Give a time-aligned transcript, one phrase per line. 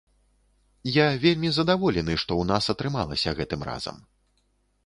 [0.95, 4.03] Я вельмі задаволены, што ў нас атрымалася гэтым разам.